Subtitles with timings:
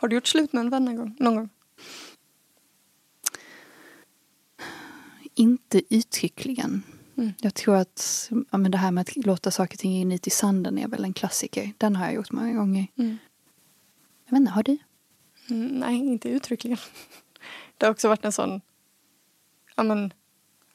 [0.00, 1.16] Har du gjort slut med en vän någon gång?
[1.18, 1.48] Någon gång?
[5.34, 6.82] Inte uttryckligen.
[7.16, 7.32] Mm.
[7.40, 10.30] Jag tror att ja, men det här med att låta saker och ting ut i
[10.30, 11.72] sanden är väl en klassiker.
[11.78, 12.86] Den har jag gjort många gånger.
[12.96, 13.18] Mm.
[14.24, 14.78] Jag vet inte, har du?
[15.50, 16.78] Mm, nej, inte uttryckligen.
[17.78, 18.60] Det har också varit en sån,
[19.76, 20.12] ja men,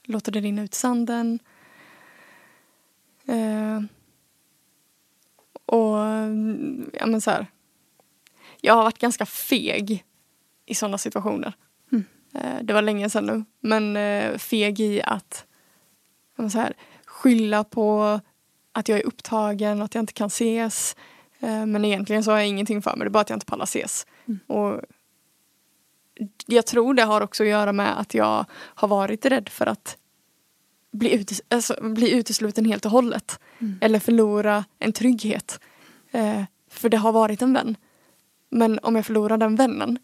[0.03, 1.39] låter det rinna ut i sanden.
[3.25, 3.81] Eh,
[5.65, 5.97] och,
[6.93, 7.47] ja men så här.
[8.66, 10.05] Jag har varit ganska feg
[10.66, 11.53] i sådana situationer.
[11.91, 12.05] Mm.
[12.34, 15.45] Eh, det var länge sedan nu, men eh, feg i att
[16.38, 16.73] så här,
[17.05, 18.20] skylla på
[18.72, 20.95] att jag är upptagen och att jag inte kan ses.
[21.39, 23.45] Eh, men egentligen så har jag ingenting för mig, det är bara att jag inte
[23.45, 24.08] pallar ses.
[24.25, 24.39] Mm.
[24.48, 24.81] Och
[26.45, 29.97] jag tror det har också att göra med att jag har varit rädd för att
[30.91, 33.39] bli, utes alltså, bli utesluten helt och hållet.
[33.59, 33.77] Mm.
[33.81, 35.59] Eller förlora en trygghet.
[36.11, 37.77] Eh, för det har varit en vän.
[38.49, 39.99] Men om jag förlorar den vännen,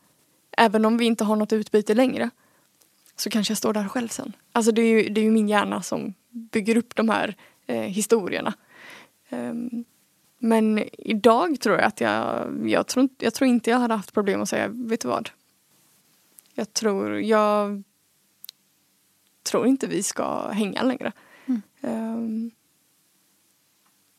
[0.58, 2.30] även om vi inte har något utbyte längre,
[3.16, 4.34] så kanske jag står där själv sen.
[4.52, 7.82] Alltså det är ju, det är ju min hjärna som bygger upp de här eh,
[7.82, 8.54] historierna.
[9.30, 9.86] Ehm,
[10.38, 14.14] men idag tror jag att jag, jag tror, inte- jag tror inte jag hade haft
[14.14, 15.30] problem att säga, vet du vad?
[16.54, 17.84] Jag tror, jag
[19.44, 21.12] tror inte vi ska hänga längre.
[21.46, 21.62] Mm.
[21.82, 22.52] Ehm,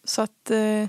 [0.04, 0.88] så att, eh,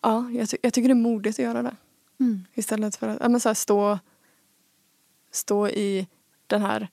[0.00, 1.76] ja, jag, ty- jag tycker det är modigt att göra det.
[2.20, 2.44] Mm.
[2.54, 3.98] Istället för att ja, men så här, stå,
[5.30, 6.06] stå i
[6.46, 6.88] den här,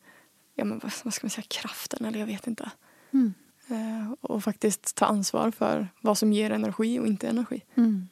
[0.55, 2.71] ja, men vad, vad ska man säga, kraften eller jag vet inte.
[3.11, 3.33] Mm.
[3.67, 7.63] Eh, och faktiskt ta ansvar för vad som ger energi och inte energi.
[7.75, 8.07] Mm.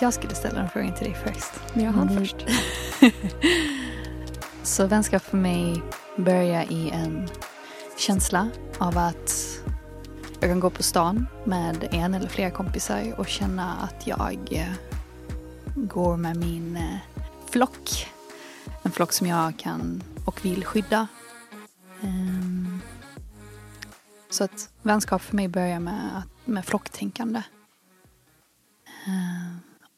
[0.00, 1.74] Jag skulle ställa den frågan till dig först.
[1.74, 2.18] Men jag hann Mm.
[2.26, 2.36] först.
[4.62, 5.82] Så vänskap för mig
[6.16, 7.28] börjar i en
[7.98, 9.32] känsla av att
[10.40, 14.72] jag kan gå på stan med en eller flera kompisar och känna att jag eh,
[15.76, 16.96] går med min eh,
[17.50, 18.06] flock.
[18.82, 21.06] En flock som jag kan och vill skydda.
[22.02, 22.80] Ehm,
[24.30, 27.42] Så att vänskap för mig börjar med, med flocktänkande.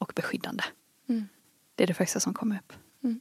[0.03, 0.65] Och beskyddande.
[1.09, 1.29] Mm.
[1.75, 2.73] Det är det första som kommer upp.
[3.05, 3.21] Mm.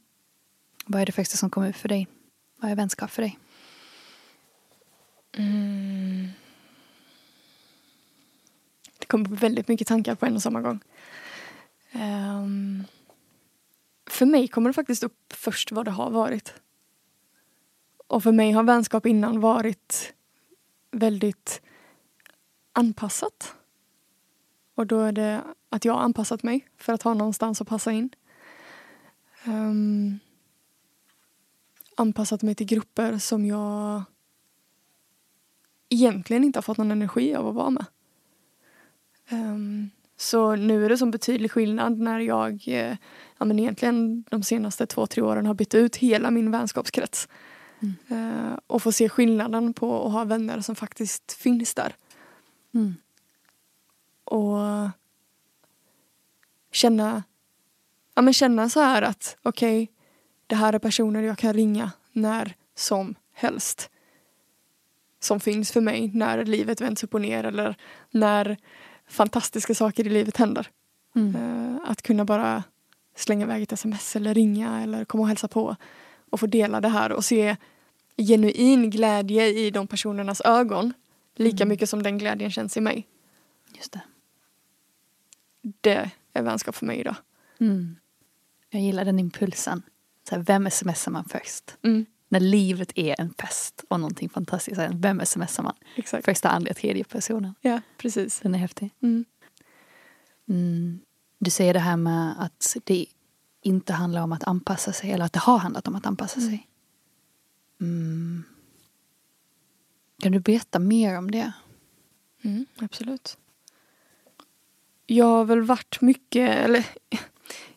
[0.86, 2.08] Vad är det första som kommer upp för dig?
[2.56, 3.38] Vad är vänskap för dig?
[5.32, 6.28] Mm.
[8.98, 10.80] Det kommer väldigt mycket tankar på en och samma gång.
[11.92, 12.84] Ehm,
[14.06, 16.54] för mig kommer det faktiskt upp först vad det har varit.
[18.06, 20.14] Och för mig har vänskap innan varit
[20.90, 21.62] väldigt
[22.72, 23.56] anpassat.
[24.74, 27.92] Och då är det att jag har anpassat mig för att ha någonstans att passa
[27.92, 28.10] in.
[29.44, 30.18] Ehm,
[31.96, 34.02] anpassat mig till grupper som jag
[35.88, 37.84] egentligen inte har fått någon energi av att vara med.
[39.28, 42.96] Ehm, så nu är det som betydlig skillnad när jag eh,
[43.38, 47.28] ja, men egentligen de senaste två, tre åren har bytt ut hela min vänskapskrets.
[47.80, 47.94] Mm.
[48.08, 51.96] Eh, och får se skillnaden på att ha vänner som faktiskt finns där.
[52.74, 52.94] Mm.
[54.32, 54.90] Och
[56.72, 57.22] känna,
[58.14, 59.90] ja, men känna så här att okej,
[60.46, 63.90] det här är personer jag kan ringa när som helst.
[65.20, 67.76] Som finns för mig när livet vänds upp och ner eller
[68.10, 68.56] när
[69.08, 70.70] fantastiska saker i livet händer.
[71.14, 71.36] Mm.
[71.36, 72.62] Eh, att kunna bara
[73.16, 75.76] slänga iväg ett sms eller ringa eller komma och hälsa på
[76.30, 77.56] och få dela det här och se
[78.16, 80.92] genuin glädje i de personernas ögon
[81.36, 81.68] lika Mm.
[81.68, 83.06] mycket som den glädjen känns i mig.
[83.76, 84.00] Just det.
[85.62, 87.16] Det är vänskap för mig idag.
[87.60, 87.96] Mm.
[88.70, 89.82] Jag gillar den impulsen.
[90.28, 91.76] Så här, vem smsar man först?
[91.82, 94.76] Mm, När livet är en fest och någonting fantastiskt.
[94.76, 95.74] så här, Vem smsar man?
[95.96, 96.24] exakt.
[96.24, 97.54] Första, andra, tredje personen.
[97.60, 98.40] Ja, precis.
[98.40, 98.90] Den är häftig.
[99.02, 99.24] Mm.
[100.48, 101.00] Mm.
[101.38, 103.06] Du säger det här med att det
[103.62, 105.10] inte handlar om att anpassa sig.
[105.12, 106.50] Eller att det har handlat om att anpassa Mm.
[106.50, 106.68] sig.
[107.80, 108.44] Mm.
[110.22, 111.52] Kan du berätta mer om det?
[112.42, 113.38] Mm, absolut.
[115.12, 116.86] Jag har väl varit mycket, eller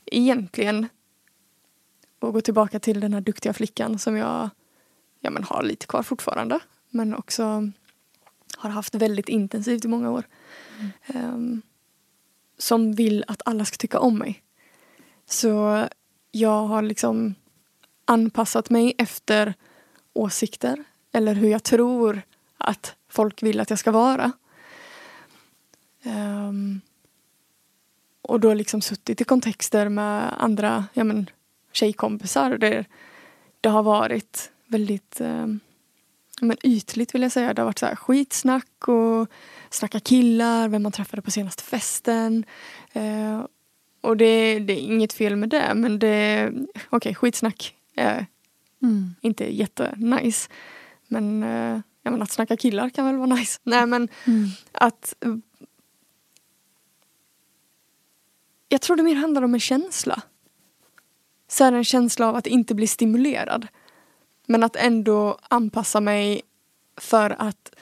[0.06, 0.88] egentligen,
[2.20, 4.50] och gå tillbaka till den här duktiga flickan som jag
[5.20, 6.60] ja, men har lite kvar fortfarande.
[6.90, 7.72] Men också
[8.58, 10.24] har haft väldigt intensivt i många år.
[11.14, 11.62] Um,
[12.58, 14.44] som vill att alla ska tycka om mig.
[15.26, 15.86] Så
[16.32, 17.36] jag har liksom
[18.06, 19.54] anpassat mig efter
[20.14, 22.22] åsikter eller hur jag tror
[22.58, 24.32] att folk vill att jag ska vara.
[26.04, 26.82] Um,
[28.26, 31.30] och då liksom suttit i kontexter med andra ja, men,
[31.72, 32.86] tjejkompisar där
[33.62, 35.60] det har varit väldigt um,
[36.42, 37.54] men ytligt vill jag säga.
[37.54, 39.28] Det har varit så här skitsnack och
[39.70, 42.46] snacka killar, vem man träffade på senaste festen.
[42.96, 43.46] Uh,
[44.02, 48.26] och det, det, är inget fel med det men det, okej okay, skitsnack är
[48.82, 49.16] mm.
[49.22, 50.50] inte jättenice.
[51.08, 53.60] Men uh, ja, men att snacka killar kan väl vara nice.
[53.64, 54.50] Nej men mm.
[54.72, 55.16] att
[58.76, 60.22] Jag tror det mer handlar om en känsla.
[61.48, 63.68] Så här en känsla av att inte bli stimulerad.
[64.46, 66.42] Men att ändå anpassa mig
[66.98, 67.76] för att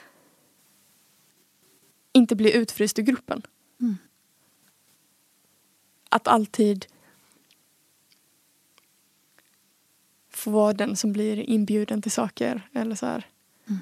[2.12, 3.42] inte bli utfryst ur gruppen.
[3.80, 3.96] Mm.
[6.08, 6.86] Att alltid
[10.30, 12.68] få vara den som blir inbjuden till saker.
[12.72, 13.26] Eller så här.
[13.66, 13.80] Mm.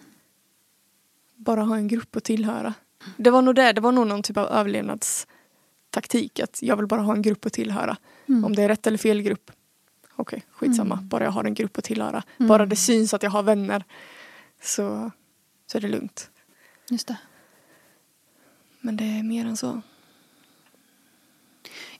[1.35, 2.75] Bara ha en grupp att tillhöra.
[3.17, 5.27] Det var nog det, det var nog någon typ av överlevnads
[5.93, 7.97] taktik att jag vill bara ha en grupp att tillhöra.
[8.29, 8.45] Mm.
[8.45, 9.51] Om det är rätt eller fel grupp.
[10.17, 10.95] Okej, okay, skitsamma.
[10.95, 11.09] Mm.
[11.09, 12.23] Bara jag har en grupp att tillhöra.
[12.39, 12.49] Mm.
[12.49, 13.85] Bara det syns att jag har vänner
[14.63, 15.11] så,
[15.67, 16.31] så är det lugnt.
[16.91, 17.17] Just det.
[18.81, 19.81] Men det är mer än så.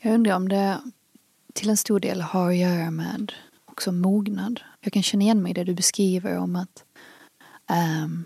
[0.01, 0.81] Jag undrar om det
[1.53, 3.33] till en stor del har att göra med
[3.65, 4.61] också mognad.
[4.81, 6.85] Jag kan känna igen mig i det du beskriver om att
[8.05, 8.25] um,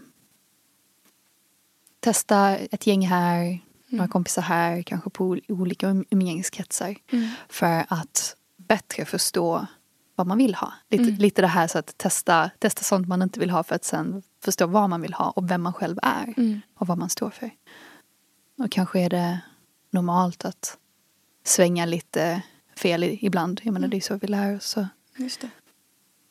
[2.01, 4.13] testa ett gäng här, några mm.
[4.13, 6.97] kompisar här, kanske på olika um-, umgängeskretsar.
[7.13, 7.29] Mm.
[7.49, 9.67] För att bättre förstå
[10.15, 10.73] vad man vill ha.
[10.89, 11.17] Lite, mm.
[11.17, 14.23] lite det här så att testa, testa sånt man inte vill ha för att sen
[14.45, 16.35] förstå vad man vill ha och vem man själv är.
[16.37, 16.61] Mm.
[16.75, 17.51] Och vad man står för.
[18.59, 19.41] Och kanske är det
[19.91, 20.79] normalt att
[21.45, 22.43] svänga lite
[22.77, 23.61] fel ibland.
[23.65, 23.91] Jag menar mm.
[23.91, 24.67] det är så vi lär oss.
[24.67, 24.87] Så.
[25.17, 25.51] Just det.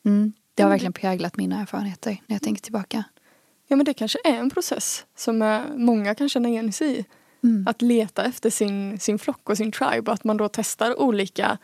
[0.04, 3.04] Mm, det har verkligen präglat mina erfarenheter när jag tänker tillbaka.
[3.66, 7.04] Ja men det kanske är en process som många kan känna igen sig i.
[7.46, 7.66] Mm.
[7.66, 11.58] Att leta efter sin, sin flock och sin tribe och att man då testar olika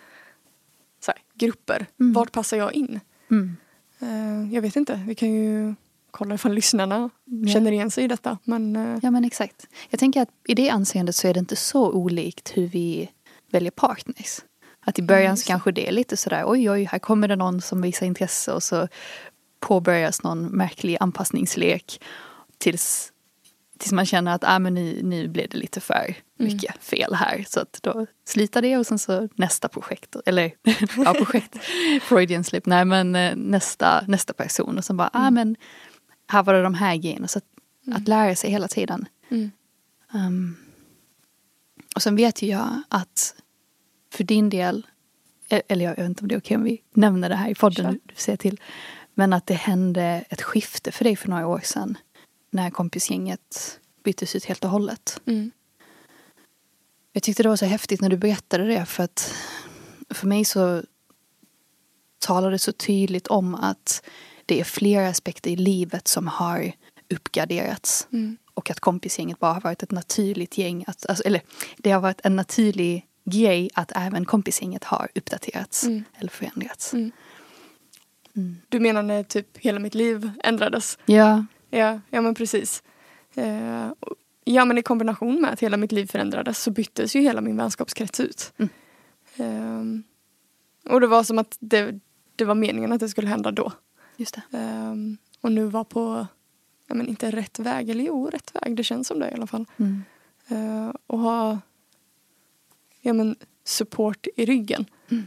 [1.07, 1.87] här, grupper.
[2.01, 2.13] Mm.
[2.13, 3.01] Vart passar jag in?
[3.31, 3.57] Mm.
[4.03, 5.75] Uh, jag vet inte, vi kan ju
[6.11, 7.53] kolla ifall lyssnarna ja.
[7.53, 8.39] känner igen sig i detta.
[8.45, 8.99] Men, uh...
[9.03, 9.67] Ja men exakt.
[9.91, 13.11] Jag tänker att i det anseendet så är det inte så olikt hur vi
[13.51, 14.41] väljer partners.
[14.81, 17.61] Att i början så kanske det är lite sådär oj oj här kommer det någon
[17.61, 18.89] som visar intresse och så
[19.61, 22.03] påbörjas någon märklig anpassningslek
[22.59, 23.13] tills
[23.83, 26.17] tills man känner att ah, men nu, nu blev det lite för mm.
[26.37, 26.81] mycket mm.
[26.81, 27.45] fel här.
[27.49, 30.53] Så att då slutar det och sen så nästa projekt, eller
[30.97, 31.57] ja projekt,
[32.03, 35.27] Freudian slip, nej men eh, nästa, nästa person och sen bara, ah, mm.
[35.27, 35.57] ah men
[36.29, 37.29] här var det de här grejerna.
[37.29, 37.45] Så att,
[37.87, 37.97] mm.
[37.97, 39.09] att lära sig hela tiden.
[40.15, 40.57] Um,
[41.95, 43.35] och sen vet ju jag att
[44.13, 44.87] för din del,
[45.49, 47.55] e-, eller jag vet inte om det är okej om vi nämner det här i
[47.55, 47.99] podden, sure.
[48.07, 48.61] du ser till.
[49.15, 51.99] Men att det hände ett skifte för dig för några år sedan
[52.53, 55.21] när kompisgänget byttes ut helt och hållet.
[55.27, 55.51] Mm.
[57.13, 59.35] Jag tyckte det var så häftigt när du berättade det för att
[60.11, 60.83] för mig så
[62.19, 64.03] talade det så tydligt om att
[64.47, 66.73] det är flera aspekter i livet som har
[67.11, 68.09] uppgraderats.
[68.13, 68.37] Mm.
[68.55, 71.43] Och att kompisgänget bara har varit ett naturligt gäng, att, alltså, eller
[71.77, 76.05] det har varit en naturlig grej att även kompisgänget har uppdaterats mm.
[76.19, 76.93] eller förändrats.
[76.93, 77.13] Mm.
[78.37, 78.57] mm.
[78.69, 80.99] Du menar när typ hela mitt liv ändrades?
[81.07, 81.45] Ja.
[81.73, 82.83] Ja, ja men precis.
[83.35, 83.93] Eh,
[84.45, 87.57] ja men i kombination med att hela mitt liv förändrades så byttes ju hela min
[87.57, 88.53] vänskapskrets ut.
[88.57, 88.71] Mm.
[89.37, 92.01] Eh, och det var som att det,
[92.37, 93.73] det var meningen att det skulle hända då.
[94.17, 94.59] Just det.
[94.59, 94.95] Eh,
[95.41, 96.27] och nu var på,
[96.87, 99.47] ja men inte rätt väg, eller jo rätt väg, det känns som det i alla
[99.47, 99.67] fall.
[99.77, 100.03] Mm.
[100.49, 101.59] Eh, och ha
[103.01, 104.87] ja, men support i ryggen.
[105.11, 105.27] Mm.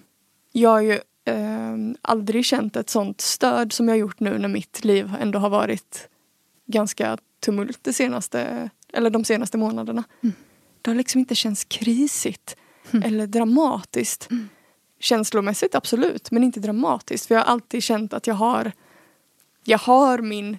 [0.52, 4.86] Jag har ju eh, aldrig känt ett sånt stöd som jag gjort nu när mitt
[4.86, 6.10] liv ändå har varit
[6.66, 10.04] ganska tumult det senaste, eller de senaste månaderna.
[10.24, 10.36] Mm.
[10.82, 12.56] Det har liksom inte känts krisigt
[12.92, 13.04] mm.
[13.04, 14.32] eller dramatiskt.
[14.32, 14.50] Mm.
[15.00, 17.26] Känslomässigt absolut, men inte dramatiskt.
[17.26, 18.72] För jag har alltid känt att jag har,
[19.64, 20.58] jag har min,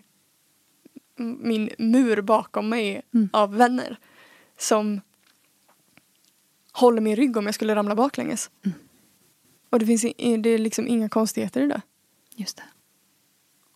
[1.17, 3.29] min mur bakom mig mm.
[3.33, 3.99] av vänner.
[4.59, 5.01] Som
[6.73, 8.51] håller min rygg om jag skulle ramla baklänges.
[8.65, 8.79] Mm.
[9.71, 10.03] Och det finns
[10.43, 11.81] det är liksom inga konstigheter i det.
[12.35, 12.65] Just det.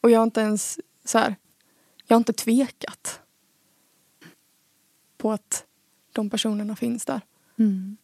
[0.01, 1.37] Och jag har inte ens så här,
[2.11, 3.21] jag har inte tvekat
[5.17, 5.67] på att
[6.13, 7.21] de personerna finns där.
[7.59, 7.97] Mm.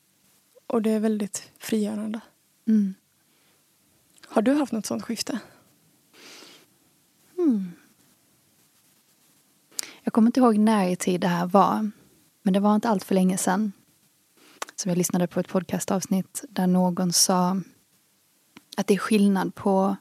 [0.67, 2.21] Och det är väldigt frigörande.
[2.67, 2.95] Mm.
[4.27, 5.39] Har du haft något sånt skifte?
[7.39, 7.73] Mm.
[10.03, 11.91] Jag kommer inte ihåg när i tid det här var.
[12.43, 13.73] Men det var inte allt för länge sedan.
[14.77, 17.61] Som jag lyssnade på ett podcastavsnitt där någon sa
[18.77, 19.97] att det är skillnad på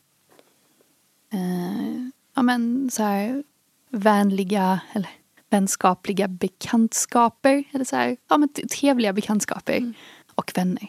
[1.34, 3.44] eh, ja, men så här,
[3.90, 5.10] vänliga eller
[5.50, 7.64] vänskapliga bekantskaper.
[7.72, 9.78] Eller så här, ja, men trevliga bekantskaper.
[9.78, 9.94] Mm.
[10.36, 10.88] Och vänner.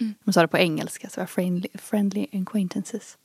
[0.00, 0.14] Mm.
[0.24, 3.18] De sa det på engelska, så var friendly, friendly acquaintances.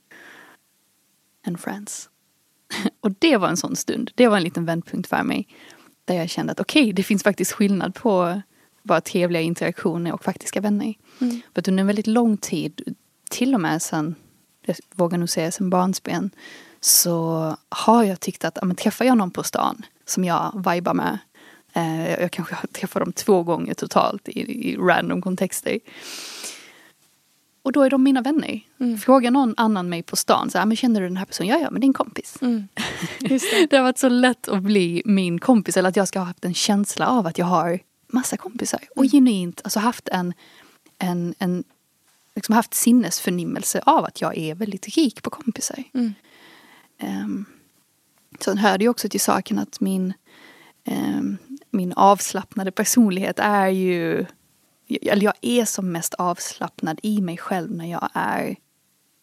[1.48, 2.10] And friends.
[3.00, 4.12] och det var en sån stund.
[4.16, 5.48] Det var en liten vändpunkt för mig.
[6.06, 8.42] Där jag kände att okej, okay, det finns faktiskt skillnad på
[8.84, 10.94] bara trevliga interaktioner och faktiska vänner.
[11.22, 11.42] Mm.
[11.54, 12.96] För att under en väldigt lång tid,
[13.30, 14.16] till och med sen,
[14.66, 16.32] jag vågar nog säga sen barnsben,
[16.86, 21.20] så har jag tyckt att, men träffar jag någon på stan som jag vibar med,
[21.74, 24.40] eh, jag kanske träffar dem två gånger totalt i,
[24.72, 25.80] i random kontexter.
[27.62, 28.60] Och då är de mina vänner.
[28.80, 28.98] Mm.
[28.98, 31.50] Frågar någon annan mig på stan, så här, men känner du den här personen?
[31.50, 32.38] Ja, ja, men en kompis.
[32.42, 32.68] Mm.
[33.20, 33.68] Det.
[33.70, 33.78] det.
[33.78, 36.54] har varit så lätt att bli min kompis, eller att jag ska ha haft en
[36.54, 38.80] känsla av att jag har massa kompisar.
[38.96, 39.10] Och mm.
[39.10, 40.34] genuint alltså haft en,
[40.98, 41.64] en, en
[42.36, 45.84] liksom haft sinnesförnimmelse av att jag är väldigt rik på kompisar.
[45.94, 46.14] Mm.
[47.04, 47.46] Um,
[48.40, 50.14] sen hör det också till saken att min,
[50.88, 51.38] um,
[51.72, 54.26] min avslappnade personlighet är ju
[55.02, 58.56] eller jag är som mest avslappnad i mig själv när jag är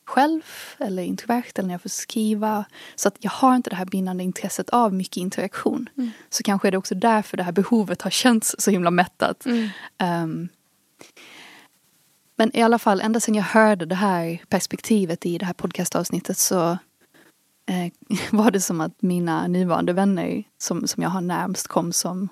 [0.04, 0.42] själv
[0.78, 2.64] eller introvert eller när jag får skriva.
[2.94, 5.88] Så att jag har inte det här bindande intresset av mycket interaktion.
[5.98, 6.10] Mm.
[6.30, 9.46] Så kanske är det också därför det här behovet har känts så himla mättat.
[9.46, 9.68] Mm.
[9.98, 10.48] Um,
[12.36, 16.38] men i alla fall, ända sedan jag hörde det här perspektivet i det här podcastavsnittet
[16.38, 16.78] så
[18.30, 22.28] var det som att mina nuvarande vänner som, som jag har närmst kom som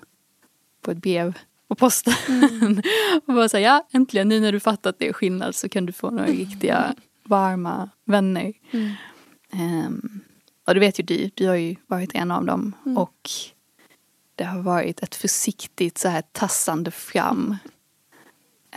[0.81, 2.13] på ett brev på posten.
[2.27, 2.81] Mm.
[3.25, 5.85] och bara säga, ja äntligen nu när du fattat att det är skillnad så kan
[5.85, 8.53] du få några riktiga varma vänner.
[8.71, 8.91] Mm.
[9.53, 10.21] Um,
[10.67, 12.75] och det vet ju du, du har ju varit en av dem.
[12.85, 12.97] Mm.
[12.97, 13.29] Och
[14.35, 17.57] det har varit ett försiktigt så här tassande fram.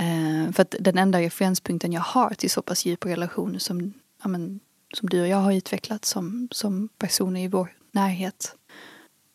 [0.01, 3.93] Uh, för att den enda referenspunkten jag har till så pass djupa relationer som,
[4.23, 4.61] ja, men,
[4.95, 8.57] som du och jag har utvecklat som, som personer i vår närhet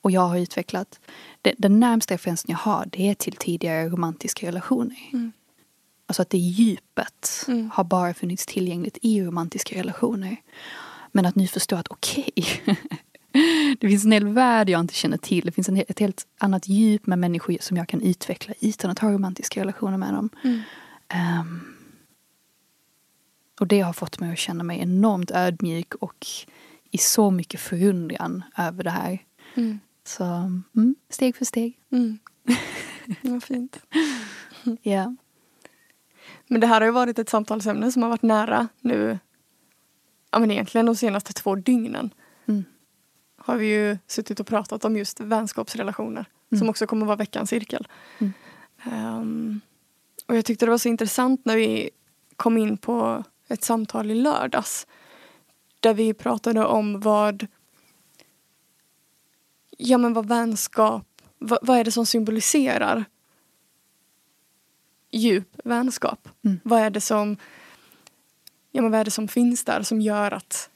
[0.02, 1.00] och jag har utvecklat.
[1.42, 4.98] Det, den närmsta referensen jag har det är till tidigare romantiska relationer.
[5.14, 5.32] Mm.
[6.06, 7.70] Alltså att det djupet mm.
[7.74, 10.38] har bara funnits tillgängligt i romantiska relationer.
[11.12, 12.76] Men att nu förstå att okej, okay,
[13.80, 15.46] det finns en hel värld jag inte känner till.
[15.46, 19.00] Det finns en, ett helt annat djup med människor som jag kan utveckla utan att
[19.00, 20.30] ha romantiska relationer med dem.
[20.44, 20.62] Mm.
[21.40, 21.79] Um,
[23.60, 26.28] och det har fått mig att känna mig enormt ödmjuk och
[26.92, 29.20] i så mycket förundran över det här.
[29.56, 29.80] Mm.
[30.04, 31.80] Så mm, steg för steg.
[31.92, 32.20] Mm.
[33.22, 33.80] Vad fint.
[34.82, 35.16] ja.
[36.48, 39.20] Men det här har ju varit ett samtalsämne som har varit nära nu,
[40.32, 42.10] ja men egentligen de senaste två dygnen.
[42.46, 42.64] Mm.
[43.38, 46.26] Har vi ju suttit och pratat om just vänskapsrelationer.
[46.52, 46.60] Mm.
[46.60, 47.88] Som också kommer vara veckans cirkel.
[48.86, 49.62] Um,
[50.28, 51.90] och jag tyckte det var så intressant när vi
[52.36, 54.88] kom in på ett samtal i lördags.
[55.80, 57.48] Där vi pratade om vad
[59.78, 63.06] ja men vad vänskap, vad, vad är det som symboliserar
[65.12, 66.30] djup vänskap?
[66.46, 66.60] Mm.
[66.64, 67.38] Vad är det som
[68.72, 70.70] ja, men vad är det som finns där som gör att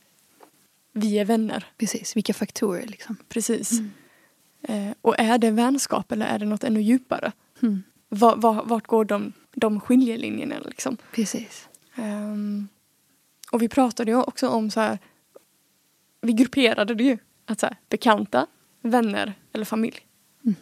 [0.91, 1.65] vi är vänner?
[1.77, 3.17] Precis, vilka faktorer liksom.
[3.29, 3.71] Precis.
[3.71, 3.91] Mm.
[4.63, 7.31] Eh, och är det vänskap eller är det något ännu djupare?
[7.61, 7.83] Mm.
[8.09, 10.97] Va, va, vart går de, de skiljelinjerna liksom?
[11.11, 11.67] Precis.
[11.97, 12.67] Um,
[13.51, 14.99] och vi pratade ju också om så här,
[16.21, 17.17] vi grupperade det ju.
[17.45, 18.47] Att så här, bekanta,
[18.81, 20.07] vänner eller familj.
[20.43, 20.55] Mm.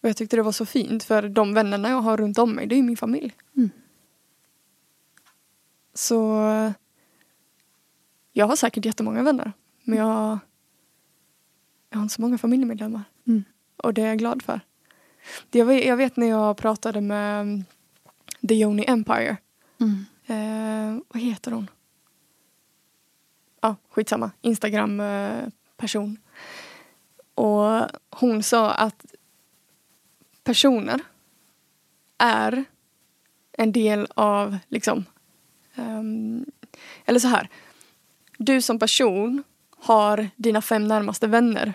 [0.00, 2.66] Och jag tyckte det var så fint för de vännerna jag har runt om mig
[2.66, 3.34] det är min familj.
[3.56, 3.70] Mm.
[5.94, 6.42] Så
[8.32, 9.52] jag har säkert jättemånga vänner
[9.84, 10.38] men jag,
[11.90, 13.04] jag har inte så många familjemedlemmar.
[13.26, 13.44] Mm.
[13.76, 14.60] Och det är jag glad för.
[15.50, 17.64] Jag vet, jag vet när jag pratade med
[18.48, 19.36] The Yoni Empire.
[19.80, 20.04] Mm.
[21.48, 21.70] Heter hon?
[23.60, 24.30] Ja, skitsamma.
[24.40, 26.18] Instagram-person.
[26.18, 29.14] Eh, och hon sa att
[30.44, 31.00] personer
[32.18, 32.64] är
[33.52, 35.04] en del av liksom
[35.76, 36.46] um,
[37.04, 37.48] eller så här.
[38.38, 39.44] Du som person
[39.78, 41.74] har dina fem närmaste vänner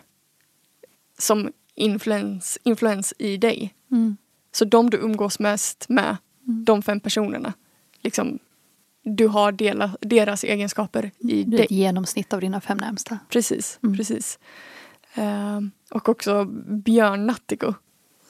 [1.17, 3.73] som influens, influens i dig.
[3.91, 4.17] Mm.
[4.51, 6.65] Så de du umgås mest med, mm.
[6.65, 7.53] de fem personerna,
[8.01, 8.39] liksom,
[9.03, 11.61] du har dela, deras egenskaper i dig.
[11.61, 13.19] Ett genomsnitt av dina fem närmsta.
[13.29, 13.97] Precis, mm.
[13.97, 14.39] precis.
[15.17, 15.59] Uh,
[15.91, 17.73] och också Björn Nattiko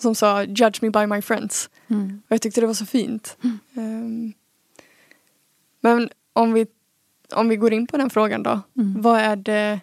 [0.04, 1.70] som sa Judge me by my friends.
[1.88, 2.22] Mm.
[2.26, 3.38] Och jag tyckte det var så fint.
[3.74, 4.34] Um,
[5.82, 6.68] men om vi,
[7.36, 8.62] om vi går in på den frågan då.
[8.78, 9.02] Mm.
[9.02, 9.80] Vad, är det,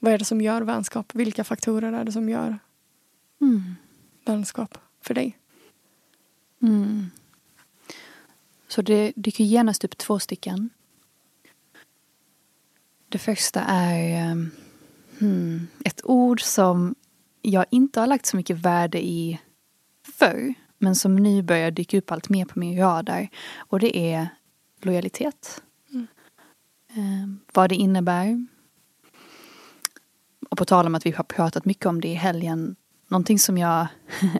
[0.00, 1.14] vad är det som gör vänskap?
[1.14, 2.58] Vilka faktorer är det som gör
[3.40, 3.74] Mm.
[4.24, 5.38] vänskap för dig?
[6.62, 7.10] Mm.
[8.68, 10.70] Så det dyker genast upp två stycken.
[13.08, 14.50] Det första är um,
[15.18, 16.94] hmm, ett ord som
[17.42, 19.40] jag inte har lagt så mycket värde i
[20.18, 20.54] förr.
[20.78, 23.28] Men som nu börjar dyka upp allt mer på min radar.
[23.56, 24.28] Och det är
[24.82, 25.62] lojalitet.
[25.92, 26.06] Mm.
[26.96, 28.46] Um, vad det innebär.
[30.50, 32.76] Och på tal om att vi har pratat mycket om det i helgen.
[33.08, 33.86] Någonting som jag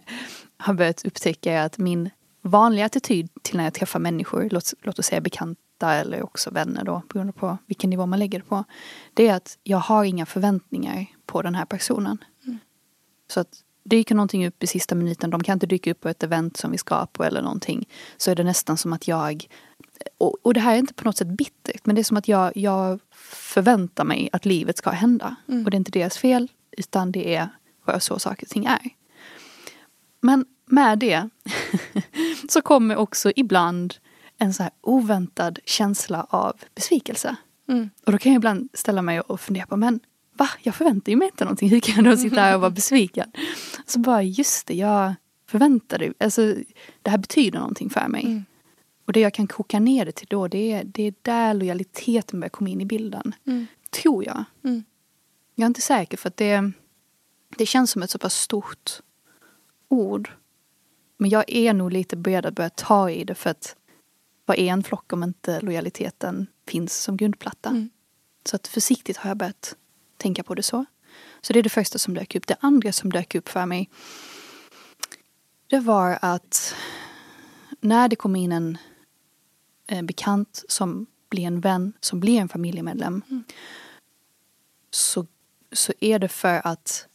[0.56, 2.10] har börjat upptäcka är att min
[2.42, 6.84] vanliga attityd till när jag träffar människor, låt, låt oss säga bekanta eller också vänner
[6.84, 8.64] då, beroende på vilken nivå man lägger det på.
[9.14, 12.24] Det är att jag har inga förväntningar på den här personen.
[12.44, 12.58] Mm.
[13.28, 16.22] Så att dyker någonting upp i sista minuten, de kan inte dyka upp på ett
[16.22, 17.88] event som vi ska på eller någonting.
[18.16, 19.48] Så är det nästan som att jag,
[20.18, 22.28] och, och det här är inte på något sätt bittert, men det är som att
[22.28, 23.00] jag, jag
[23.54, 25.36] förväntar mig att livet ska hända.
[25.48, 25.64] Mm.
[25.64, 27.48] Och det är inte deras fel, utan det är
[27.86, 28.90] bara så saker och ting är.
[30.20, 31.28] Men med det
[32.50, 33.94] så kommer också ibland
[34.38, 37.36] en så här oväntad känsla av besvikelse.
[37.68, 37.90] Mm.
[38.06, 40.00] Och då kan jag ibland ställa mig och fundera på, men
[40.32, 40.48] va?
[40.62, 41.68] Jag förväntar mig inte någonting.
[41.68, 43.32] Hur kan jag då sitta här och vara besviken?
[43.86, 45.14] Så bara, just det, jag
[45.46, 46.54] förväntade Alltså,
[47.02, 48.24] det här betyder någonting för mig.
[48.24, 48.44] Mm.
[49.06, 52.40] Och det jag kan koka ner det till då, det är, det är där lojaliteten
[52.40, 53.34] börjar komma in i bilden.
[53.46, 53.66] Mm.
[53.90, 54.44] Tror jag.
[54.64, 54.84] Mm.
[55.54, 56.72] Jag är inte säker för att det,
[57.56, 58.90] det känns som ett så pass stort
[59.88, 60.30] ord.
[61.18, 63.76] Men jag är nog lite beredd att börja ta i det för att
[64.46, 67.68] vad är en flock om inte lojaliteten finns som grundplatta?
[67.68, 67.90] Mm.
[68.44, 69.76] Så att försiktigt har jag börjat
[70.16, 70.84] tänka på det så.
[71.40, 72.46] Så det är det första som dök upp.
[72.46, 73.90] Det andra som dök upp för mig
[75.68, 76.74] det var att
[77.80, 78.78] när det kom in en
[79.86, 83.44] eh, bekant som blir en vän, som blir en familjemedlem Mm.
[84.90, 85.26] så,
[85.72, 87.08] så är det för att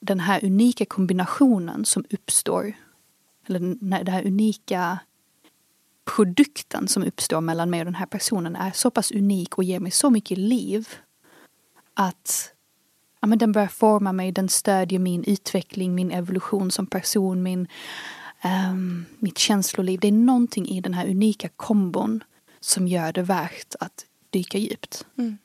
[0.00, 2.72] den här unika kombinationen som uppstår
[3.50, 4.98] eller den här, unika
[6.16, 9.80] produkten som uppstår mellan mig och den här personen är så pass unik och ger
[9.80, 10.88] mig så mycket liv
[11.94, 12.52] att
[13.20, 17.68] ja, men den börjar forma mig, den stödjer min utveckling, min evolution som person, min,
[18.40, 20.00] ehm, mitt känsloliv.
[20.00, 22.24] Det är någonting i den här unika kombon
[22.60, 25.06] som gör det värt att dyka djupt.
[25.18, 25.38] Mm.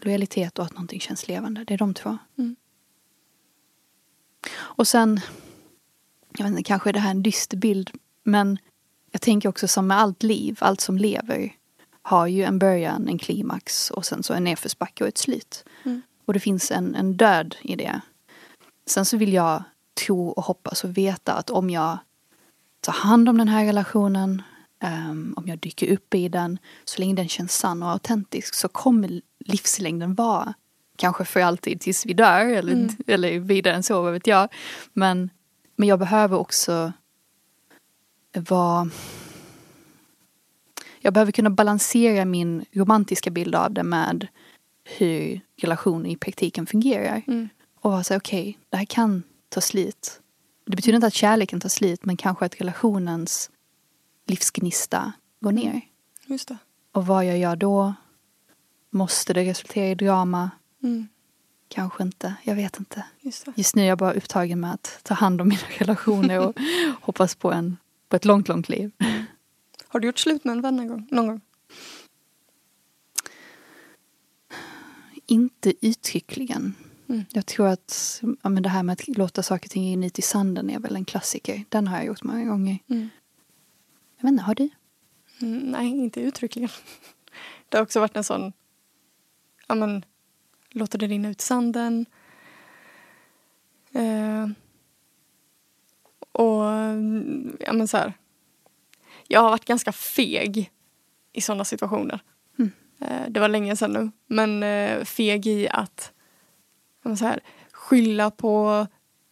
[0.00, 2.18] Lojalitet och att någonting känns levande, det är de två.
[2.38, 2.56] Mm.
[4.54, 5.20] Och sen,
[6.38, 7.90] jag vet inte, kanske är det här en dyster bild,
[8.22, 8.58] men
[9.10, 11.52] jag tänker också som med allt liv, allt som lever
[12.02, 15.64] har ju en början, en klimax och sen så en nedförsbacke och ett slut.
[15.84, 16.02] Mm.
[16.24, 18.00] Och det finns en, en död i det.
[18.86, 19.62] Sen så vill jag
[20.06, 21.98] tro och hoppas och veta att om jag
[22.80, 24.42] tar hand om den här relationen,
[24.80, 28.68] ehm, om jag dyker upp i den, så länge den känns sann och autentisk så
[28.68, 30.54] kommer livslängden vara
[30.96, 32.96] kanske för alltid tills vi dör eller, Mm.
[33.06, 34.48] eller vidare än så, vad vet jag.
[34.92, 35.30] Men,
[35.76, 36.92] men jag behöver också
[38.32, 38.90] vara
[41.00, 44.26] jag behöver kunna balansera min romantiska bild av det med
[44.84, 47.22] hur relationer i praktiken fungerar.
[47.26, 47.48] Mm.
[47.80, 50.20] Och vara så okej, det här kan ta slut.
[50.66, 53.50] Det betyder inte att kärleken tar slut, men kanske att relationens
[54.26, 55.80] livsgnista går ner.
[56.26, 56.56] Just det.
[56.92, 57.94] Och vad jag gör då?
[58.90, 60.50] Måste det resultera i drama?
[60.82, 61.08] Mm.
[61.74, 63.04] Kanske inte, jag vet inte.
[63.20, 63.46] Just.
[63.54, 66.58] Just nu är jag bara upptagen med att ta hand om mina relationer och
[67.00, 67.76] hoppas på, en,
[68.08, 68.90] på ett långt, långt liv.
[69.88, 71.08] Har du gjort slut med en vän en gång?
[71.10, 71.40] någon gång?
[75.26, 76.74] Inte uttryckligen.
[77.08, 77.24] Mm.
[77.30, 80.18] Jag tror att ja, men det här med att låta saker och ting rinna ut
[80.18, 81.64] i sanden är väl en klassiker.
[81.68, 82.78] Den har jag gjort många gånger.
[82.88, 83.08] Mm.
[84.16, 84.68] Jag vet inte, har du?
[85.40, 86.70] Mm, nej, inte uttryckligen.
[87.68, 88.52] Det har också varit en sån...
[89.66, 90.04] Ja, men,
[90.74, 92.06] låter det rinna ut sanden.
[93.92, 94.48] Eh,
[96.32, 96.64] och
[97.60, 98.12] ja, men så här.
[99.28, 100.70] Jag har varit ganska feg
[101.32, 102.20] i sådana situationer.
[102.58, 102.72] Mm.
[103.00, 104.10] Eh, det var länge sedan nu.
[104.26, 106.12] Men eh, feg i att
[107.02, 107.40] ja, men så här,
[107.72, 108.86] skylla på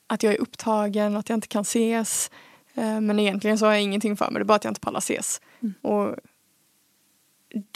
[0.06, 2.30] att jag är upptagen och att jag inte kan ses.
[2.74, 4.40] Eh, men egentligen så har jag ingenting för mig.
[4.40, 5.40] Det är bara att jag inte pallar ses.
[5.60, 5.74] Mm.
[5.82, 6.16] Och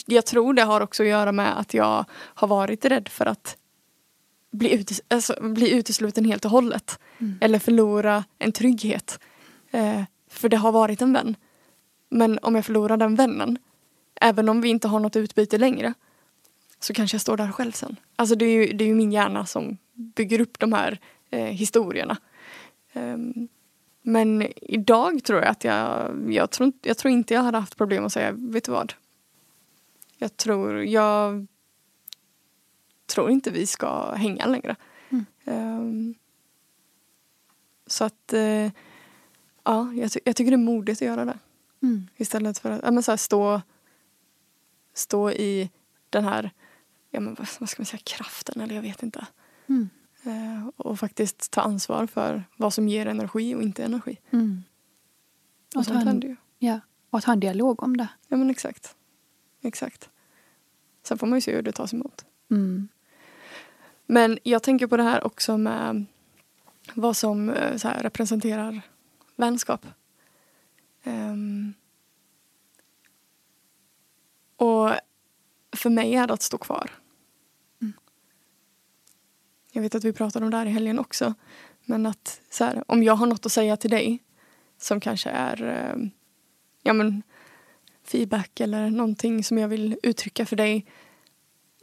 [0.05, 3.57] jag tror det har också att göra med att jag har varit rädd för att
[4.51, 6.99] bli, utes alltså, bli utesluten helt och hållet.
[7.17, 7.37] Mm.
[7.41, 9.19] Eller förlora en trygghet.
[9.71, 11.35] Eh, för det har varit en vän.
[12.09, 13.57] Men om jag förlorar den vännen,
[14.21, 15.93] även om vi inte har något utbyte längre,
[16.79, 17.95] så kanske jag står där själv sen.
[18.15, 21.45] Alltså det är ju, det är ju min hjärna som bygger upp de här eh,
[21.45, 22.17] historierna.
[22.93, 23.47] Ehm,
[24.01, 27.77] men idag tror jag att jag, jag tror, inte- jag tror inte jag hade haft
[27.77, 28.93] problem att säga, vet du vad?
[30.17, 31.47] Jag tror, jag
[33.05, 34.75] tror inte vi ska hänga längre.
[35.09, 35.25] Mm.
[35.45, 36.15] Ehm,
[37.85, 38.71] Så att eh,
[39.63, 41.39] ja, jag, ty jag, tycker det är modigt att göra det.
[41.81, 42.07] Mm.
[42.15, 43.61] Istället för att ja, men så här, stå,
[44.93, 45.69] stå i
[46.09, 46.51] den här,
[47.11, 49.27] ja, men vad, ska man säga, kraften eller jag vet inte.
[49.67, 49.89] Mm.
[50.23, 54.17] Eh, och faktiskt ta ansvar för vad som ger energi och inte energi.
[54.31, 54.63] Mm.
[55.75, 56.35] Och han- händer ju.
[56.59, 58.07] Ja, och att ha en dialog om det.
[58.27, 58.95] Ja men exakt.
[59.61, 60.09] Exakt.
[61.03, 62.25] Sen får man ju se hur det tas emot.
[62.51, 62.87] Mm.
[64.05, 66.05] Men jag tänker på det här också med
[66.93, 68.81] vad som eh, så här, representerar
[69.35, 69.85] vänskap.
[71.03, 71.73] Ehm,
[74.55, 74.91] och
[75.71, 76.91] för mig är det att stå kvar.
[77.81, 77.93] Mm.
[79.71, 81.33] Jag vet att vi pratade om det här i helgen också.
[81.85, 84.23] Men att så här, om jag har något att säga till dig
[84.77, 86.09] som kanske är eh,
[86.83, 87.23] ja, men,
[88.09, 90.85] feedback eller någonting som jag vill uttrycka för dig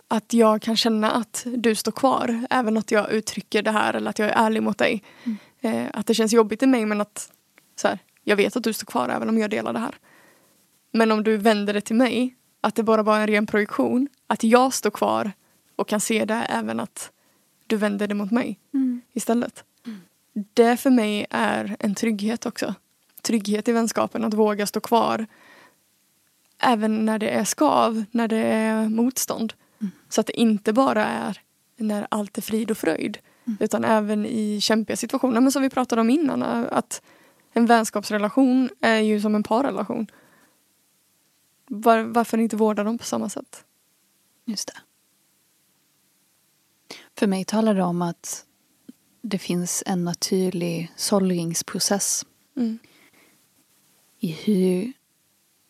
[0.08, 4.10] att jag kan känna att du står kvar även att jag uttrycker det här eller
[4.10, 5.02] att jag är ärlig mot dig.
[5.24, 5.38] Mm.
[5.60, 7.32] Eh, att det känns jobbigt i mig men att
[7.76, 9.94] så här, jag vet att du står kvar även om jag delar det här.
[10.92, 14.44] Men om du vänder det till mig, att det bara var en ren projektion, att
[14.44, 15.32] jag står kvar
[15.76, 17.10] och kan se det även att
[17.66, 19.00] du vänder det mot mig Mm.
[19.12, 19.64] istället.
[20.54, 22.74] Det för mig är en trygghet också.
[23.22, 25.26] Trygghet i vänskapen, att våga stå kvar.
[26.58, 29.52] Även när det är skav, när det är motstånd.
[29.80, 29.90] Mm.
[30.08, 31.40] Så att det inte bara är
[31.76, 33.18] när allt är frid och fröjd.
[33.46, 33.56] Mm.
[33.60, 35.40] Utan även i kämpiga situationer.
[35.40, 37.02] Men som vi pratade om innan, att
[37.52, 40.06] en vänskapsrelation är ju som en parrelation.
[41.66, 43.64] Var, varför inte vårda dem på samma sätt?
[44.44, 44.80] Just det.
[47.18, 48.44] För mig talar det om att
[49.22, 52.78] det finns en naturlig sållringsprocess Mm.
[54.18, 54.92] i hur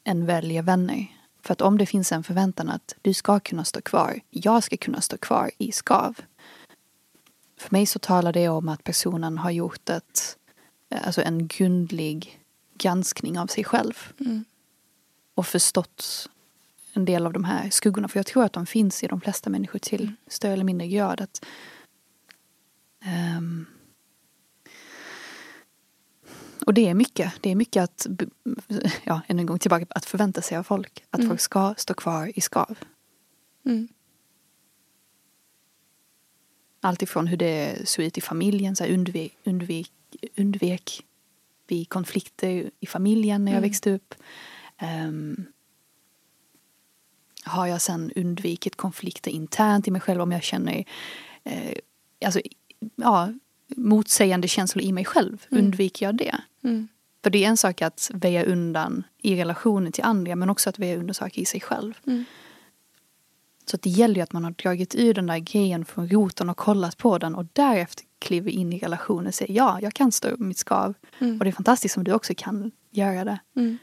[0.05, 1.07] en väljer vänner.
[1.43, 4.77] För att om det finns en förväntan att du ska kunna stå kvar, jag ska
[4.77, 6.21] kunna stå kvar i skav.
[7.59, 10.39] För mig så talar det om att personen har gjort ett,
[10.91, 12.41] alltså en grundlig
[12.79, 13.95] granskning av sig själv.
[14.21, 14.45] Mm.
[15.35, 16.29] och förstått
[16.93, 18.09] en del av de här skuggorna.
[18.09, 21.21] För jag tror att de finns i de flesta människor till större eller mindre grad.
[21.21, 21.45] Att,
[23.05, 23.67] ehm,
[26.67, 27.33] och det är mycket.
[27.41, 28.07] Det är mycket att,
[29.05, 31.05] ja, än en gång tillbaka, att förvänta sig av folk.
[31.11, 31.29] Att Mm.
[31.31, 32.79] folk ska stå kvar i skav.
[33.67, 33.89] Mm.
[36.81, 39.91] Allt ifrån hur det såg ut i familjen, så undvek, undvek,
[40.37, 41.05] undvek
[41.67, 43.69] vi konflikter i familjen när jag Mm.
[43.71, 44.15] växte upp.
[44.79, 45.45] Ehm,
[47.45, 50.85] har jag sen undvikit konflikter internt i mig själv om jag känner
[51.45, 51.75] eh,
[52.25, 52.41] alltså,
[52.97, 53.33] ja,
[53.69, 55.47] motsägande känslor i mig själv?
[55.51, 55.65] Mm.
[55.65, 56.37] Undviker jag det?
[56.65, 56.89] Mm.
[57.23, 60.79] För det är en sak att väja undan i relationen till andra men också att
[60.79, 61.95] väja undan saker i sig själv.
[62.07, 62.25] Mm.
[63.67, 66.51] Så att det gäller ju att man har dragit ur den där grejen från roten
[66.51, 70.13] och kollat på den och därefter kliver in i relationen och säger ja, jag kan
[70.13, 70.95] stå upp mitt skav.
[71.19, 71.39] Mm.
[71.39, 73.39] Och det är fantastiskt om du också kan göra det.
[73.57, 73.79] Mm.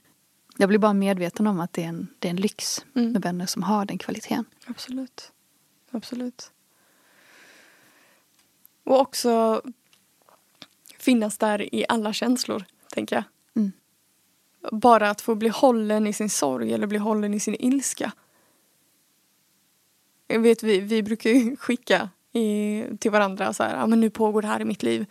[0.58, 3.12] Jag blir bara medveten om att det är en, det är en lyx Mm.
[3.12, 4.46] med vänner som har den kvaliteten.
[4.66, 5.32] Absolut.
[5.92, 6.52] Absolut.
[8.92, 9.62] Och också
[10.98, 13.24] finnas där i alla känslor, tänker jag.
[13.56, 13.72] Mm.
[14.72, 18.12] Bara att få bli hållen i sin sorg eller bli hållen i sin ilska.
[20.28, 24.10] Jag vet, vi, vi brukar ju skicka i, till varandra så här, ja men nu
[24.10, 25.06] pågår det här i mitt liv.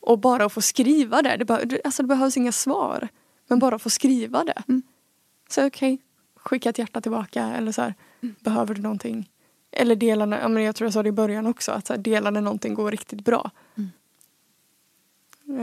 [0.00, 3.08] Och bara att få skriva det, det, be, alltså det behövs inga svar.
[3.46, 4.62] Men bara att få skriva det.
[4.68, 4.82] Mm.
[5.48, 5.98] Så okej,
[6.36, 9.30] skicka ett hjärta tillbaka eller så här, behöver du någonting?
[9.76, 11.96] Eller dela, när- ja, men jag tror jag sa det i början också, att så
[11.96, 13.50] dela när någonting går riktigt bra.
[13.74, 13.90] Mm.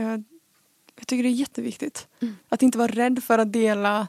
[0.00, 0.24] Jag,
[0.94, 2.08] jag tycker det är jätteviktigt.
[2.20, 2.36] Mm.
[2.48, 4.08] Att inte vara rädd för att dela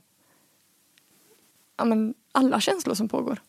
[1.78, 3.42] ja, men, alla känslor som pågår.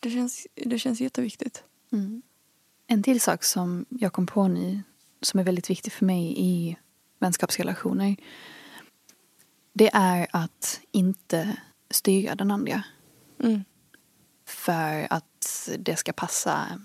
[0.00, 1.64] Det känns, det känns jätteviktigt.
[1.92, 2.22] Mm.
[2.86, 4.82] En till sak som jag kom på nu
[5.20, 6.76] som är väldigt viktig för mig i
[7.18, 8.16] vänskapsrelationer.
[9.72, 11.56] Det är att inte
[11.90, 12.82] styra den andra.
[13.38, 13.64] Mm.
[14.50, 16.80] För att det ska passa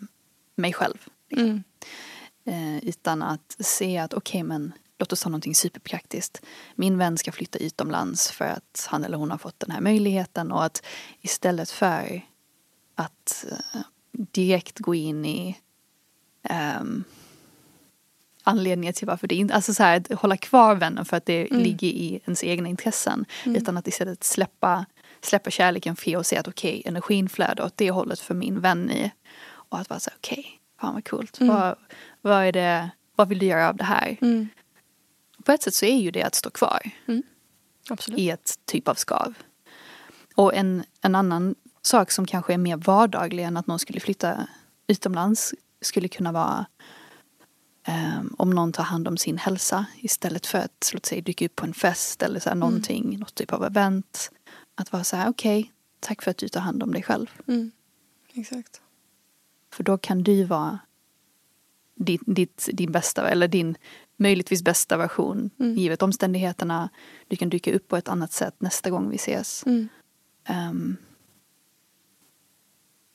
[0.55, 1.07] mig själv.
[1.31, 1.63] Mm.
[2.45, 6.41] Eh, utan att se att okej men låt oss ta någonting superpraktiskt.
[6.75, 10.51] Min vän ska flytta utomlands för att han eller hon har fått den här möjligheten
[10.51, 10.85] och att
[11.21, 12.21] istället för
[12.95, 15.57] att eh, direkt gå in i
[16.79, 17.03] um,
[18.43, 21.47] anledningar till varför det inte, alltså så här, att hålla kvar vännen för att det
[21.51, 21.63] Mm.
[21.63, 23.25] ligger i ens egna intressen.
[23.45, 23.55] Mm.
[23.55, 24.85] Utan att istället släppa,
[25.25, 28.91] släppa kärleken fri och se att okej, energin flödar åt det hållet för min vän
[28.91, 29.11] i.
[29.45, 30.45] Och att vara så okej,
[30.81, 31.39] fan vad coolt.
[31.41, 31.55] Mm.
[31.55, 31.75] Vad,
[32.21, 34.17] vad är det, vad vill du göra av det här?
[34.21, 34.47] Mm.
[35.43, 36.91] På ett sätt så är ju det att stå kvar
[37.89, 38.19] Absolut.
[38.19, 39.33] i ett typ av skav.
[40.35, 44.47] Och en, en annan sak som kanske är mer vardaglig än att någon skulle flytta
[44.87, 46.65] utomlands skulle kunna vara
[47.87, 51.55] Um, om någon tar hand om sin hälsa istället för att låt säga, dyka upp
[51.55, 52.67] på en fest eller så här, mm.
[52.67, 53.19] någonting, mm.
[53.19, 54.31] något typ av event.
[54.75, 57.31] Att vara så här, okej, okay, tack för att du tar hand om dig själv.
[57.47, 57.71] Mm.
[58.33, 58.81] Exakt.
[59.71, 60.79] För då kan du vara
[61.95, 63.77] din, ditt, din bästa, eller din
[64.17, 65.75] möjligtvis bästa version mm.
[65.75, 66.89] givet omständigheterna.
[67.27, 69.63] Du kan dyka upp på ett annat sätt nästa gång vi ses.
[69.65, 69.87] Mm.
[70.49, 70.97] Um,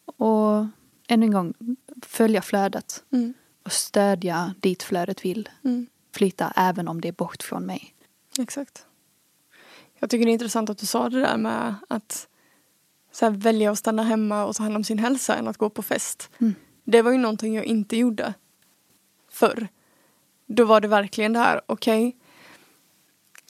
[0.07, 0.66] och
[1.09, 1.55] ännu en gång,
[2.03, 3.05] följa flödet.
[3.12, 3.35] Mm.
[3.62, 5.87] Och stödja dit flödet vill mm.
[6.14, 7.94] flyta även om det är bort från mig.
[8.38, 8.87] Exakt.
[10.00, 12.28] Jag tycker det är intressant att du sa det där med att
[13.12, 15.70] så här, välja att stanna hemma och ta hand om sin hälsa än att gå
[15.70, 16.30] på fest.
[16.38, 16.54] Mm.
[16.84, 18.34] Det var ju någonting jag inte gjorde
[19.30, 19.68] förr.
[20.46, 22.20] Då var det verkligen det här, okej, okay,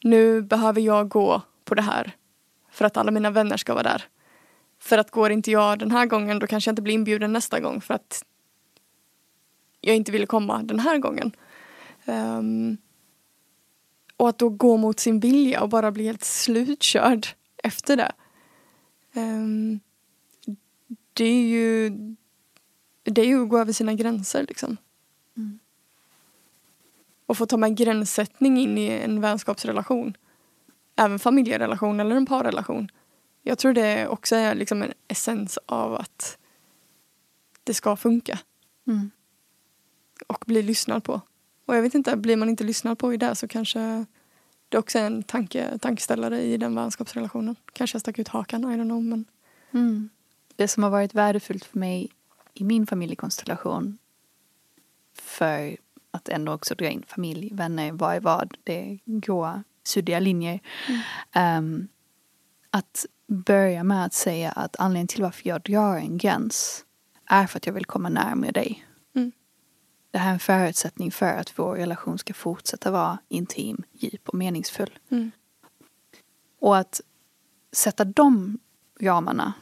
[0.02, 2.16] nu behöver jag gå på det här
[2.70, 4.04] för att alla mina vänner ska vara där.
[4.78, 7.60] För att går inte jag den här gången då kanske jag inte blir inbjuden nästa
[7.60, 8.24] gång för att
[9.80, 11.32] jag inte ville komma den här gången.
[12.04, 12.76] Um,
[14.20, 17.26] och att då gå mot sin vilja och bara bli helt slutkörd
[17.62, 18.12] efter det.
[19.14, 19.80] Um,
[21.12, 21.90] det är ju
[23.02, 24.76] det är ju att gå över sina gränser liksom.
[25.36, 25.58] Mm.
[27.26, 30.16] Och få ta med gränssättning in i en vänskapsrelation.
[30.96, 32.90] Även familjerelation eller en parrelation.
[33.42, 36.38] Jag tror det också är liksom en essens av att
[37.64, 38.38] det ska funka.
[38.86, 39.10] Mm.
[40.26, 41.20] Och bli lyssnad på.
[41.70, 44.04] Och jag vet inte, blir man inte lyssnad på i det så kanske
[44.68, 47.56] det också är en tanke, tankeställare i den vänskapsrelationen.
[47.72, 49.02] Kanske jag stack ut hakan, I don't know.
[49.02, 49.24] Men...
[49.72, 50.10] Mm.
[50.56, 52.08] Det som har varit värdefullt för mig
[52.54, 53.98] i min familjekonstellation
[55.14, 55.76] för
[56.10, 60.60] att ändå också dra in familj, vänner, vad är vad, det är gråa, suddiga linjer.
[61.32, 61.64] Mm.
[61.64, 61.88] Um,
[62.70, 66.84] att börja med att säga att anledningen till varför jag drar en gräns
[67.26, 68.86] är för att jag vill komma närmare dig.
[70.10, 74.34] Det här är en förutsättning för att vår relation ska fortsätta vara intim, djup och
[74.34, 74.98] meningsfull.
[75.10, 75.30] Mm.
[76.60, 77.00] Och att
[77.72, 78.58] sätta de
[79.00, 79.52] ramarna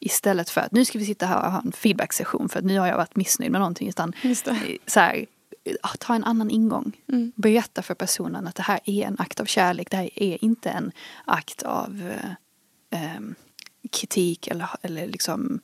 [0.00, 2.78] istället för att nu ska vi sitta här och ha en feedback-session för att nu
[2.78, 3.88] har jag varit missnöjd med någonting.
[3.88, 4.12] Utan
[4.86, 5.26] så här,
[5.98, 6.92] ta en annan ingång.
[7.08, 7.32] Mm.
[7.36, 9.90] Berätta för personen att det här är en akt av kärlek.
[9.90, 10.92] Det här är inte en
[11.24, 12.12] akt av
[12.90, 13.20] eh, eh,
[13.90, 15.60] kritik eller, eller liksom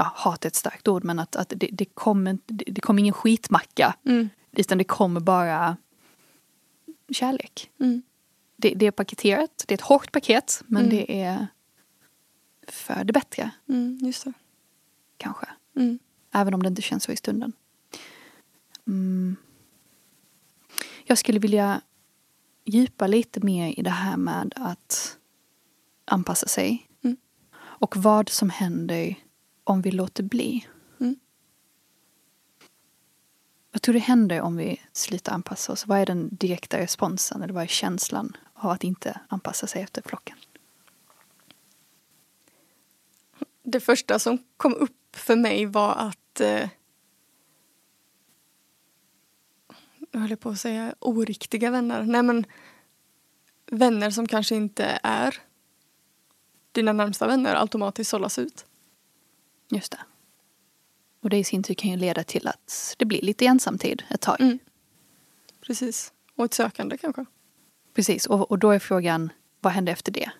[0.00, 3.14] ja, hat är ett starkt ord men att, att det, det, kommer, det, kommer ingen
[3.14, 3.94] skitmacka.
[4.06, 4.28] Mm.
[4.52, 5.76] Utan det kommer bara
[7.08, 7.70] kärlek.
[7.80, 8.02] Mm.
[8.56, 10.96] Det, det, är paketerat, det är ett hårt paket men mm.
[10.96, 11.46] det är
[12.68, 13.50] för det bättre.
[13.68, 14.32] Mm, just det.
[15.16, 15.46] Kanske.
[15.76, 15.98] Mm.
[16.32, 17.52] Även om det inte känns så i stunden.
[18.86, 19.36] Mm.
[21.04, 21.80] Jag skulle vilja
[22.64, 25.18] djupa lite mer i det här med att
[26.04, 26.88] anpassa sig.
[27.02, 27.16] Mm.
[27.56, 29.16] Och vad som händer
[29.70, 30.66] om vi låter bli.
[31.00, 31.16] Mm.
[33.72, 35.86] Vad tror du händer om vi slutar anpassa oss?
[35.86, 40.02] Vad är den direkta responsen eller vad är känslan av att inte anpassa sig efter
[40.02, 40.36] flocken?
[43.62, 46.68] Det första som kom upp för mig var att eh,
[50.10, 52.02] jag höll på att säga oriktiga vänner.
[52.02, 52.46] Nej men
[53.66, 55.38] vänner som kanske inte är
[56.72, 58.66] dina närmsta vänner automatiskt sållas ut.
[59.70, 60.00] Just det.
[61.20, 64.20] Och det i sin tur kan ju leda till att det blir lite ensamtid ett
[64.20, 64.40] tag.
[64.40, 64.58] Mm.
[65.60, 66.12] Precis.
[66.34, 67.24] Och ett sökande kanske.
[67.94, 68.26] Precis.
[68.26, 70.30] Och, och då är frågan, vad händer efter det?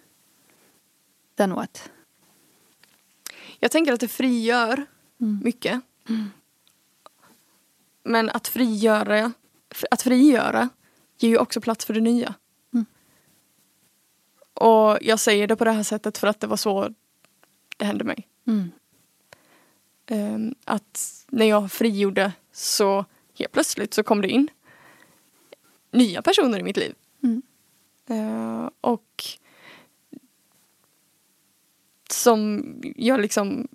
[1.34, 1.90] Then what?
[3.58, 4.86] Jag tänker att det frigör
[5.20, 5.40] mm.
[5.44, 5.80] mycket.
[6.08, 6.30] Mm.
[8.02, 9.32] Men att frigöra,
[9.90, 10.68] att frigöra
[11.18, 12.34] ger ju också plats för det nya.
[12.72, 12.86] Mm.
[14.54, 16.94] Och jag säger det på det här sättet för att det var så
[17.76, 18.28] det hände mig.
[18.46, 18.70] Mm.
[20.10, 23.04] Um, att när jag frigjorde så
[23.38, 24.48] helt plötsligt så kom det in
[25.92, 26.94] nya personer i mitt liv.
[27.22, 27.42] Mm.
[28.10, 29.24] Uh, och
[32.10, 32.64] som
[32.96, 33.68] jag liksom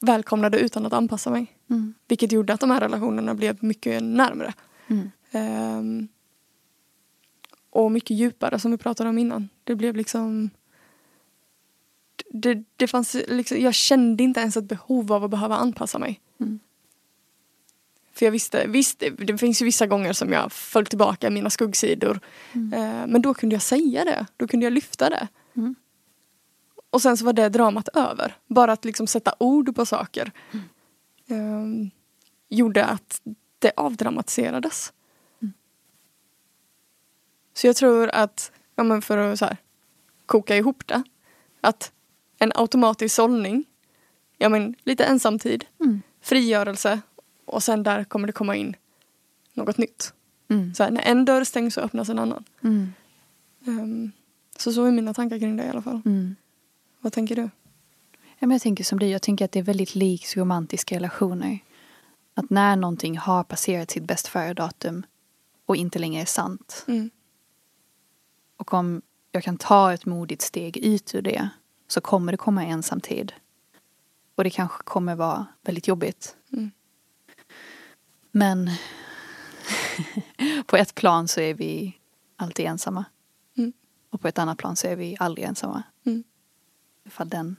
[0.00, 1.46] välkomnade utan att anpassa mig.
[1.70, 1.94] Mm.
[2.08, 4.54] Vilket gjorde att de här relationerna blev mycket närmre.
[4.86, 5.10] Mm.
[5.32, 6.08] Um,
[7.70, 9.48] och mycket djupare som vi pratade om innan.
[9.64, 10.50] Det blev liksom
[12.40, 16.20] det, det fanns liksom, jag kände inte ens ett behov av att behöva anpassa mig.
[16.40, 16.60] Mm.
[18.12, 21.50] För jag visste, visst det, finns ju vissa gånger som jag föll tillbaka i mina
[21.50, 22.20] skuggsidor.
[22.52, 22.72] Mm.
[22.72, 25.28] Eh, men då kunde jag säga det, då kunde jag lyfta det.
[25.56, 25.74] Mm.
[26.90, 28.36] Och sen så var det dramat över.
[28.46, 30.32] Bara att liksom sätta ord på saker
[31.26, 31.66] eh,
[32.48, 33.20] gjorde att
[33.58, 34.92] det avdramatiserades.
[35.42, 35.52] Mm.
[37.54, 39.56] Så jag tror att, ja men för att så här,
[40.26, 41.02] koka ihop det,
[41.60, 41.92] att
[42.38, 43.64] en automatisk sållning,
[44.38, 46.02] ja men lite ensamtid, Mm.
[46.20, 47.00] frigörelse
[47.44, 48.76] och sen där kommer det komma in
[49.52, 50.12] något nytt.
[50.48, 50.74] Mm.
[50.74, 52.44] Så här, när en dörr stängs så öppnas en annan.
[52.64, 52.92] Mm.
[53.66, 54.12] Ehm,
[54.58, 56.00] så så är mina tankar kring det i alla fall.
[56.04, 56.36] Mm.
[57.00, 57.42] Vad tänker du?
[58.38, 61.58] Ja, men jag tänker som du, jag tänker att det är väldigt likt romantiska relationer.
[62.34, 65.06] Att när någonting har passerat sitt bäst före-datum
[65.66, 66.84] och inte längre är sant.
[66.88, 67.10] Mm.
[68.56, 71.48] Och om jag kan ta ett modigt steg ut ur det
[71.86, 73.32] så kommer det komma ensam tid.
[74.34, 76.36] Och det kanske kommer vara väldigt jobbigt.
[76.52, 76.70] Mm.
[78.30, 78.70] Men
[80.66, 81.98] på ett plan så är vi
[82.36, 83.04] alltid ensamma.
[83.56, 83.72] Mm.
[84.10, 85.82] Och på ett annat plan så är vi aldrig ensamma.
[86.04, 86.24] Mm.
[87.04, 87.56] Ifall den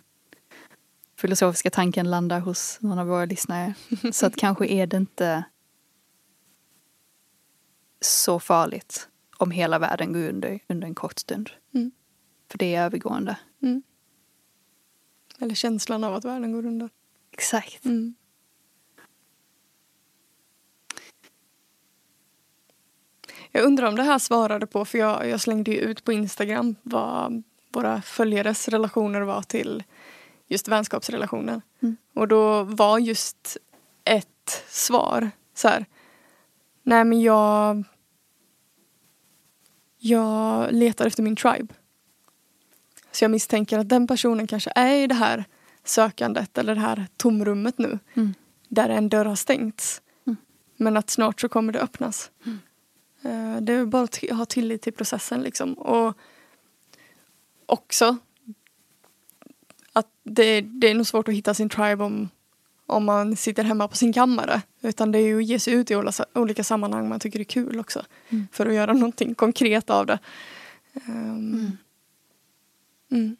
[1.15, 3.73] filosofiska tanken landar hos någon av våra lyssnare.
[4.11, 5.43] Så att kanske är det inte
[8.01, 11.49] så farligt om hela världen går under under en kort stund.
[11.73, 11.91] Mm.
[12.51, 13.37] För det är övergående.
[13.61, 13.83] Mm.
[15.41, 16.89] Eller känslan av att världen går under.
[17.31, 17.85] Exakt.
[17.85, 18.15] Mm.
[23.51, 26.75] Jag undrar om det här svarade på, för jag, jag slängde ju ut på Instagram
[26.83, 29.83] vad våra följares relationer var till
[30.47, 31.61] just vänskapsrelationer.
[31.81, 31.97] Mm.
[32.13, 33.57] Och då var just
[34.03, 35.85] ett svar så här.
[36.83, 37.83] Nej men jag
[39.97, 41.73] jag letar efter min tribe.
[43.17, 45.45] Så jag misstänker att den personen kanske är i det här
[45.83, 47.99] sökandet eller det här tomrummet nu.
[48.13, 48.33] Mm.
[48.69, 50.01] Där en dörr har stängts.
[50.27, 50.37] Mm.
[50.77, 52.31] Men att snart så kommer det öppnas.
[53.21, 55.73] Eh, Det är bara att ha tillit till processen liksom.
[55.73, 56.17] Och
[57.65, 58.17] också
[59.93, 62.29] att det, det är nog svårt att hitta sin tribe om,
[62.85, 64.61] om man sitter hemma på sin kammare.
[64.81, 65.95] Utan det är ju att ge sig ut i
[66.33, 68.05] olika, sammanhang man tycker är kul också.
[68.29, 68.47] Mm.
[68.51, 70.19] För att göra någonting konkret av det.
[71.07, 71.77] Um,
[73.11, 73.23] Mm.
[73.23, 73.37] mm.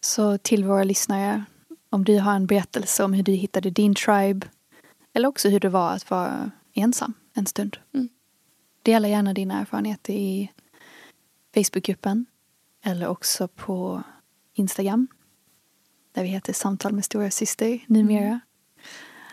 [0.00, 1.44] Så till våra lyssnare,
[1.90, 4.46] om du har en berättelse om hur du hittade din tribe
[5.12, 7.76] eller också hur det var att vara ensam en stund.
[7.94, 8.08] Mm.
[8.82, 10.52] Dela gärna dina erfarenheter i
[11.54, 12.26] Facebookgruppen
[12.82, 14.02] eller också på
[14.52, 15.08] Instagram
[16.12, 18.40] där vi heter Samtal med stora syster numera.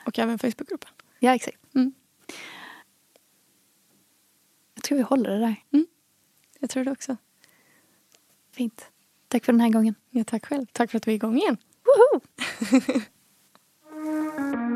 [0.06, 0.90] Och även Facebookgruppen.
[1.20, 1.58] Ja, exakt.
[1.76, 1.94] Mm.
[4.74, 5.56] Jag tror vi håller det där.
[6.60, 7.18] Jag tror det också.
[8.60, 8.92] Fint.
[9.28, 9.96] Tack för den här gången.
[10.10, 10.66] Ja, tack själv.
[10.72, 11.58] Tack för att vi är igång igen.
[11.86, 12.22] Woho!